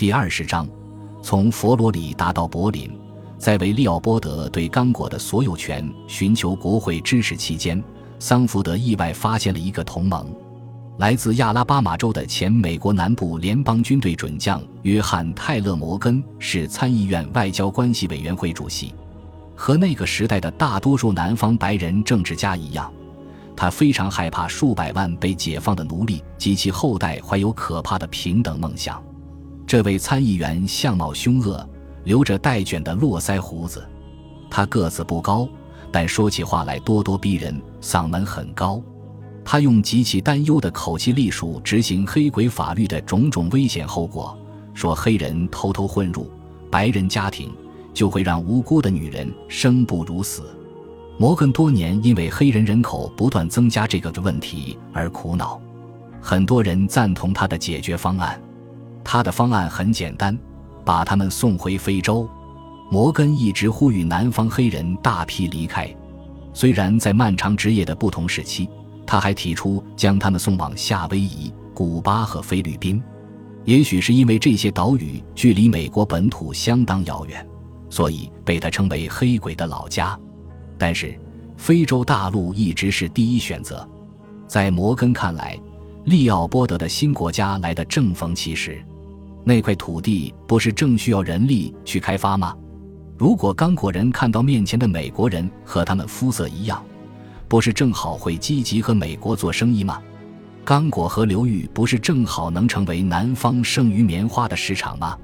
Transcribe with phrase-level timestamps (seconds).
[0.00, 0.66] 第二十章，
[1.22, 2.90] 从佛罗里达到柏林，
[3.36, 7.84] 在为利奥波德对刚果的所有权寻求国会支持期间，
[8.18, 10.34] 桑福德意外发现了一个同盟。
[10.96, 18.94] 来自亚拉巴马州的前美国南部联邦军队准将约翰·泰勒·摩根是参议院外交关系委员会主席。
[19.54, 22.90] 和那个时代的大多数南方白人政治家一样，
[23.54, 28.98] 他非常害怕数百万被解放的奴隶及其后代怀有可怕的平等梦想。
[29.70, 31.64] 这位参议员相貌凶恶，
[32.02, 33.88] 留着带卷的络腮胡子。
[34.50, 35.48] 他个子不高，
[35.92, 38.82] 但说起话来咄咄逼人，嗓门很高。
[39.44, 44.36] 他用极其担忧的口气隶属执行黑鬼法律的种种危险后果，
[44.74, 46.28] 说黑人偷偷混入
[46.68, 47.48] 白人家庭，
[47.94, 50.50] 就会让无辜的女人生不如死。
[51.16, 55.60] 摩根多年因为黑人人口不断增加这个问题而苦恼，
[56.20, 58.36] 很多人赞同他的解决方案。
[59.04, 60.36] 他的方案很简单，
[60.84, 62.28] 把他们送回非洲。
[62.90, 65.88] 摩根一直呼吁南方黑人大批离开，
[66.52, 68.68] 虽然在漫长职业的不同时期，
[69.06, 73.00] 他还提出将他们送往夏威夷、古巴和菲律宾。
[73.64, 77.46] 也许是因为这些岛屿距离美国本土相当遥远，
[77.88, 80.18] 所以被他称为“黑鬼的老家”。
[80.76, 81.16] 但是，
[81.56, 83.88] 非洲大陆一直是第一选择。
[84.48, 85.56] 在摩根看来，
[86.06, 88.82] 利奥波德的新国家来得正逢其时。
[89.44, 92.54] 那块土地不是正需要人力去开发吗？
[93.16, 96.82] 如果刚果人看到面前的美国人和他们肤色一样，
[97.48, 100.00] 不是正好会积极和美国做生意吗？
[100.64, 105.16] 刚果河流域不是正好能成为南方剩余棉花的市场吗？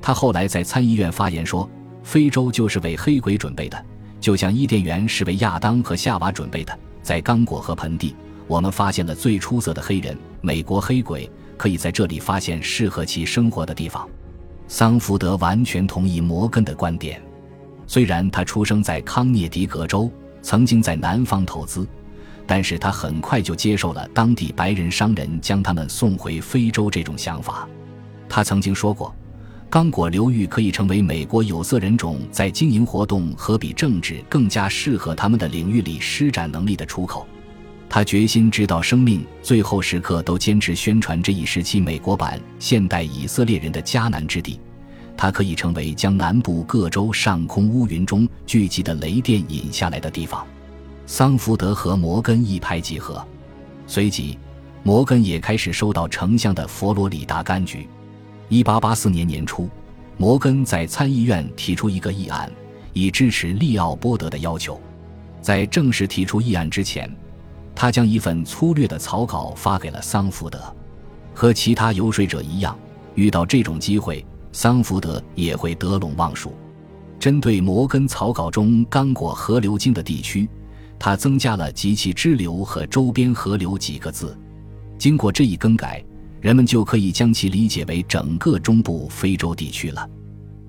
[0.00, 1.68] 他后来在参议院发言说
[2.02, 3.84] ：“非洲就是为黑鬼准备的，
[4.20, 6.76] 就像伊甸园是为亚当和夏娃准备的。
[7.02, 8.14] 在刚果河盆地，
[8.46, 14.08] 我们发现了最出色的黑人——美国黑鬼。”可以在这里发现适合其生活的地方。
[14.68, 17.20] 桑福德完全同意摩根的观点。
[17.86, 21.86] 虽然他出生在康涅狄格州，曾经在南方投资，
[22.46, 27.68] 但是他很快就接受了当地白人商人将他们送回非洲这种想法。
[28.28, 29.14] 他曾经说过，
[29.68, 37.26] 刚果流域可以成为美国有色人种在经营活动和比政治更加适合他们的领域里施展能力的出口。
[37.94, 44.58] 他决心直到生命最后时刻都坚持宣传这一时期美国版现代以色列人的迦南之地，
[45.14, 50.42] 它可以成为将南部各州上空乌云中聚集的雷电引下来的地方。
[51.04, 53.22] 桑福德和摩根一拍即合，
[53.86, 54.38] 随即，
[54.82, 57.86] 摩根也开始收到丞相的佛罗里达柑橘。
[58.48, 59.68] 一八八四年年初，
[60.16, 62.50] 摩根在参议院提出一个议案，
[62.94, 64.80] 以支持利奥波德的要求。
[65.42, 67.14] 在正式提出议案之前。
[67.82, 70.56] 他将一份粗略的草稿发给了桑福德，
[71.34, 72.78] 和其他游说者一样，
[73.16, 76.54] 遇到这种机会，桑福德也会得陇望蜀。
[77.18, 80.48] 针对摩根草稿中刚果河流经的地区，
[80.96, 84.38] 他增加了“及其支流和周边河流”几个字。
[84.96, 86.00] 经过这一更改，
[86.40, 90.08] 人们就可以将其理解为整个中部非洲地区了。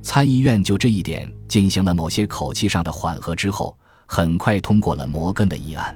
[0.02, 5.96] 参议院就这一点进行了某些口气上的缓和之后，很快通过了摩根的议案。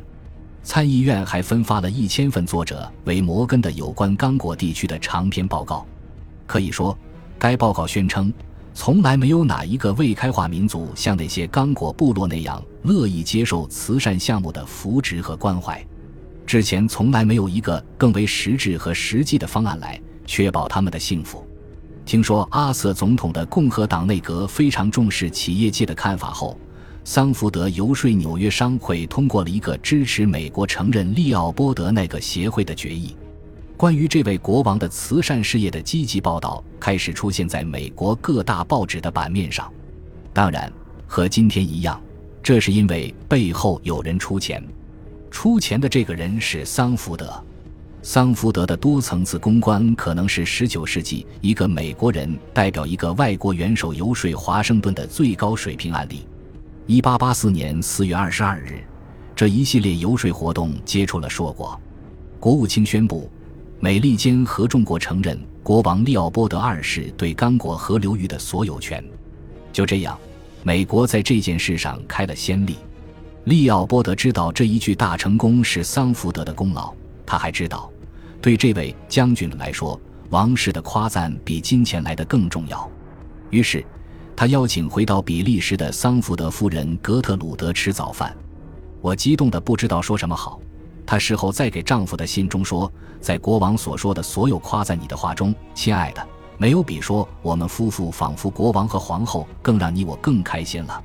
[0.67, 5.87] 参议院还分发了一千份作者为摩根的有关刚果地区的长篇报告。
[6.45, 6.95] 可以说，
[7.39, 8.33] 该报告宣称，
[8.73, 15.81] 从来没有哪一个未开化民族像那些刚果部落那样乐意接受慈善项目的扶植和关怀。
[16.45, 21.47] 之前从来没有一个更为实质和实际的方案来确保他们的幸福。
[22.05, 26.59] 听说阿瑟总统的共和党内阁非常重视企业界的看法后。
[27.09, 33.15] 桑福德游说纽约商会通过了一个支持美国承认利奥波德那个协会的决议。
[33.77, 39.71] 关于这位国王的慈善事业的积极报道开始出现在美国各大报纸的版面上。
[40.33, 40.69] 当然，
[41.07, 41.97] 和今天一样，
[42.43, 44.61] 这是因为背后有人出钱。
[45.31, 47.41] 出钱的这个人是桑福德。
[48.01, 56.27] 桑福德的多层次公关可能是19世纪一个美国人代表一个外国元首游说华盛顿的最高水平案例。
[56.89, 58.81] 一八八四年四月二十二日，
[59.35, 61.77] 这一系列游说活动接触了硕果。
[62.39, 63.29] 国务卿宣布，
[63.81, 69.03] 美利坚合众国承认国王利奥波德二世对刚果河流域的所有权。
[69.73, 70.17] 就这样，
[70.63, 72.77] 美国在这件事上开了先例。
[73.43, 76.93] 利奥波德知道这一巨大成功是桑福德的功劳，
[77.25, 77.91] 他还知道，
[78.41, 79.99] 对这位将军来说，
[80.29, 82.89] 王室的夸赞比金钱来的更重要。
[83.49, 83.83] 于是。
[84.37, 88.37] 他邀请回到比利时的桑福德夫人格特鲁德吃早饭，
[89.01, 90.59] 我激动的不知道说什么好。
[91.07, 96.23] 她事后再给丈夫的信中说，在国王所说的所有夸赞你的话中，亲爱的，
[96.59, 101.03] 没有比说我们夫妇仿佛国王和皇后更让你我更开心了。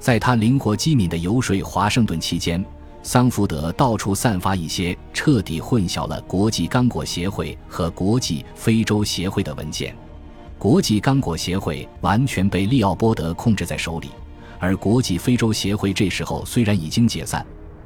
[0.00, 2.64] 在他灵活机敏的游说华盛顿期间，
[3.04, 9.96] 桑福德到处散发一些彻底混淆了国际刚果协会和国际非洲协会的文件。
[10.64, 14.08] 国际刚果协会完全被利奥波德控制在手里，
[14.58, 17.44] 而国际非洲协会这时候虽然已经解散，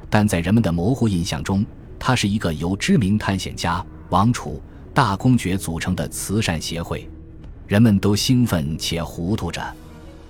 [0.09, 1.65] 但在人们的模糊印象中，
[1.99, 4.61] 它是一个由知名探险家王储。
[4.93, 7.05] 大公爵组成的慈善协会，
[7.67, 9.61] 人们都兴奋且糊涂着。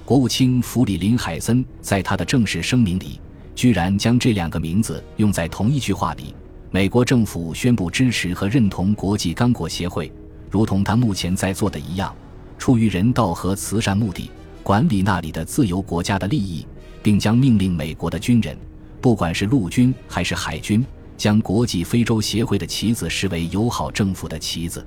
[0.04, 3.22] 国务卿弗里林海森在他的正式声明里，
[3.54, 6.34] 居然将这两个名字用在同一句话里。
[6.72, 10.12] 美国政府宣布支持和认同国际刚果协会，
[10.50, 12.12] 如同他目前在做的一样，
[12.60, 14.30] 出于人道和慈善目的，
[14.62, 16.68] 管理那里的自由国家的利益，
[17.02, 18.56] 并将命令美国的军人，
[19.02, 20.86] 不管是陆军还是海军。
[21.18, 24.86] 将国际非洲协会的旗子视为友好政府的旗子，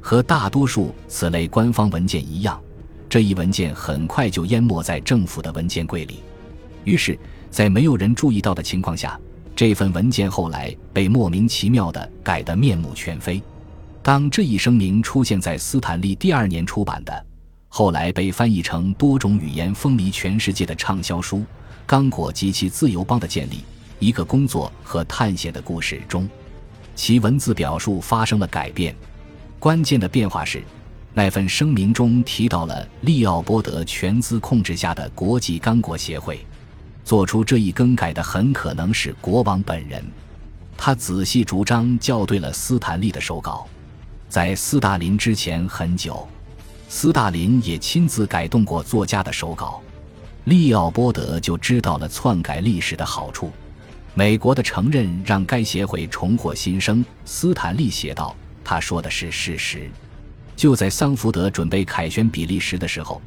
[0.00, 2.60] 和大多数此类官方文件一样，
[3.08, 6.20] 这一文件很快就淹没在政府的文件柜里。
[6.84, 7.18] 于是，
[7.50, 9.18] 在没有人注意到的情况下，
[9.56, 13.42] 这份文件后来被莫名其妙地改得面目全非。
[14.04, 17.26] 当这一声明出现在斯坦利第二年出版的、
[17.68, 21.38] 后来被翻译成多种语言、风靡全世界的畅销书
[21.86, 23.54] 《刚果及其自由邦的建立》。
[23.98, 26.28] 一个工作和探险的故事中，
[26.94, 28.94] 其文字表述发生了改变。
[29.58, 30.62] 关键的变化是，
[31.14, 36.44] 那份声明中提到了利奥波德全资控制下的国际刚果协会。
[37.06, 40.04] 做出这一更改的很可能是国王本人。
[40.76, 43.66] 他仔细主张校对了斯坦利的手稿。
[44.34, 46.26] 在斯大林之前很久，
[46.88, 49.80] 斯大林也亲自改动过作家的手稿。
[50.46, 53.52] 利奥波德就知道了篡改历史的好处。
[54.12, 58.34] 美国的承认让该协会重获新生，斯坦利写道
[58.64, 59.88] ：“他说的是事实。”
[60.56, 63.22] 就在桑福德准备凯旋比利时的时候，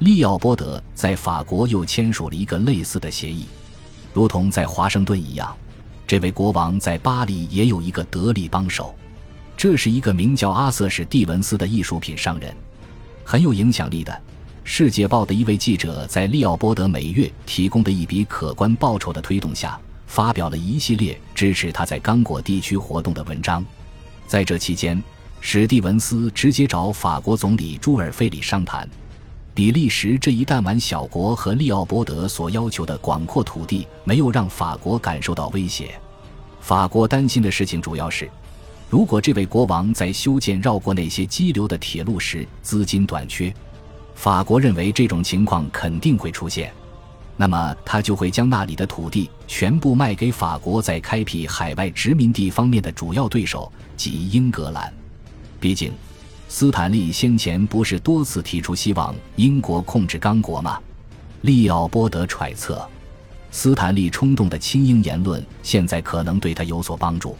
[0.00, 3.46] 利奥波德在法国又签署了一个类似的协议。
[4.12, 5.56] 如同在华盛顿一样，
[6.04, 8.92] 这位国王在巴黎也有一个得力帮手，
[9.58, 12.54] 这是一个名叫阿瑟·史蒂文斯的艺术品商人，
[13.24, 14.12] 很有影响力的。
[14.62, 19.76] 《世界报》的一位记者在利奥波德每月提供的一笔可观报酬的推动下。
[20.06, 23.62] 发表了一系列支持他在刚果地区活动的文章。
[24.28, 25.02] 在这期间，
[25.40, 28.88] 史蒂文斯直接找法国总理朱尔费里商谈。
[29.54, 36.00] 比利时这一弹丸小国和利奥波德所要求的广阔土地没有让法国感受到威胁。
[36.60, 38.30] 法国担心的事情主要是，
[38.90, 43.52] 如果这位国王在修建绕过那些激流的铁路时资金短缺，
[44.14, 46.72] 法国认为这种情况肯定会出现。
[47.36, 54.92] 那么他就会将那里的土地全部卖给法国在开辟海外殖民地方面的主要对手，即英格兰。
[55.60, 55.92] 毕竟，
[56.48, 60.80] 斯坦利先前不是多次提出希望英国控制刚果吗？
[61.42, 62.88] 利奥波德揣测，
[63.50, 67.36] 斯坦利冲动的亲英言论现在可能对他有所帮助。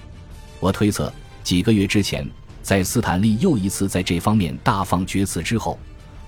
[0.60, 1.12] 我推测，
[1.48, 2.28] 几个月之前，
[2.60, 5.78] 在斯坦利又一次在这方面大放厥词之后，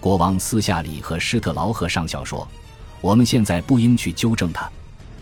[0.00, 2.49] 国王私下里和施特劳赫上校说。
[3.02, 4.67] 我们现在不应去纠正他。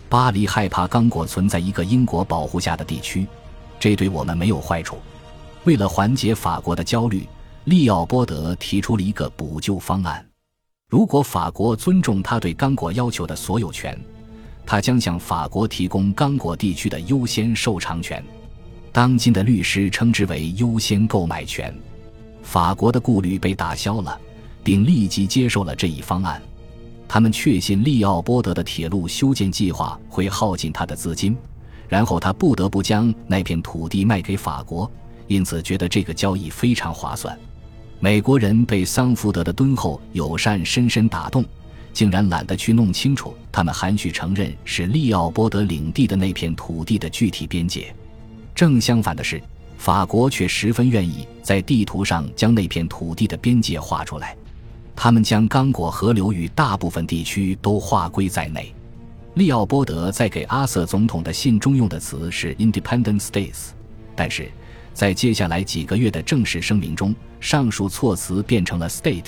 [0.07, 3.27] 巴黎害怕刚果存在一个英国保护下的地区，
[3.77, 4.99] 这对我们没有坏处。
[5.65, 7.27] 为了缓解法国的焦虑，
[7.65, 10.25] 利奥波德提出了一个补救方案：
[10.87, 13.99] 如果法国尊重他对刚果要求的所有权，
[14.65, 18.23] 他将向法国提供刚果地区的优先受偿权。
[18.91, 21.73] 当今的律师称之为优先购买权。
[22.41, 24.19] 法国的顾虑被打消了，
[24.63, 26.41] 并立即接受了这一方案。
[27.07, 31.35] 他们确信利奥波德的铁路修建计划会耗尽他的资金，
[31.87, 34.89] 然后他不得不将那片土地卖给法国，
[35.27, 37.37] 因此觉得这个交易非常划算。
[37.99, 41.43] 美国人被桑福德的敦厚友善深深打动，
[41.91, 47.93] 竟然懒得去弄清楚他们含蓄承认是利奥波德领地的那片土地的具体边界。
[48.59, 49.41] 正相反的是，
[49.77, 54.35] 法国却十分愿意在地图上将那片土地的边界画出来。
[54.97, 58.75] 他们将刚果河流域大部分地区都划归在内。
[59.35, 63.69] 利奥波德在给阿瑟总统的信中用的词是 “independent states”，
[64.13, 64.51] 但是
[64.93, 69.27] 在接下来几个月的正式声明中，上述措辞变成了 “state”。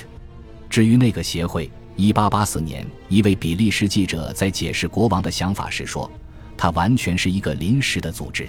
[0.69, 6.11] 至于那个协会，1884年一位比利时记者在解释国王的想法时说
[6.57, 8.45] ：“它完全是一个临时的组织，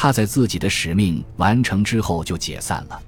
[0.00, 3.02] 他在自己的使命完成之后就解散了。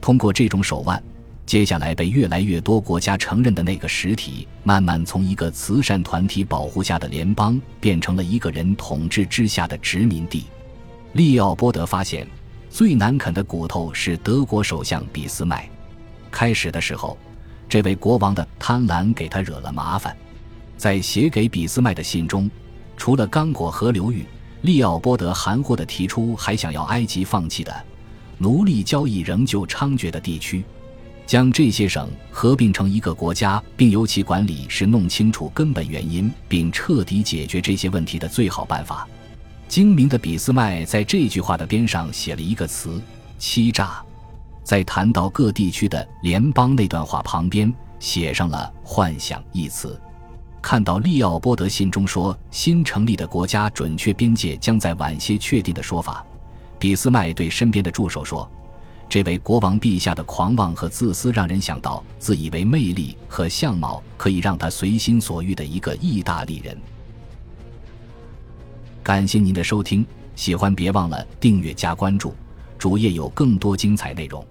[0.00, 1.02] 通过这种手腕。”
[1.44, 10.44] 接下来被越来越多国家承认的那个实体，慢慢从一个慈善团体保护下的联邦，变成了一个人统治之下的殖民地。
[11.14, 12.28] 利奥波德发现，
[12.68, 15.68] 最难啃的骨头是德国首相俾斯麦。
[16.30, 17.16] 开始的时候，
[17.66, 20.14] 这位国王的贪婪给他惹了麻烦。
[20.76, 22.48] 在写给俾斯麦的信中，
[22.94, 24.26] 除了刚果河流域，
[24.62, 27.72] 利奥波德含糊地提出还想要埃及放弃的
[28.38, 30.64] 奴隶交易仍旧猖獗的地区，
[31.26, 39.08] 将这些省合并成一个国家，并由其管理，是弄清楚根本原因并彻底解决这些问题的最好办法。
[39.68, 43.02] 精明的俾斯麦在这句话的边上写了一个词
[43.38, 44.02] “欺诈”，
[44.64, 50.00] 在谈到各地区的联邦那段话旁边写上了“幻想”一词。
[50.60, 56.24] 看到利奥波德信中说新成立的国家准确边界将在晚些确定的说法，
[56.78, 58.48] 俾斯麦对身边的助手说
[59.08, 66.76] ：“这位国王陛下的狂妄和自私，让人想到自以为魅力和相貌可以让他随心所欲的一个意大利人。”
[69.02, 72.34] 感谢您的收听，喜欢别忘了订阅加关注，
[72.76, 74.44] 主页有更多精彩内容。